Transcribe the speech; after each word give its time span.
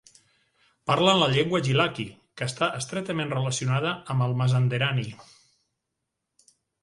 Parlen 0.91 1.19
la 1.23 1.27
llengua 1.33 1.59
gilaki, 1.67 2.05
que 2.39 2.47
està 2.53 2.69
estretament 2.79 3.35
relacionada 3.37 3.91
amb 4.15 4.27
el 4.29 4.33
mazanderani. 4.41 5.07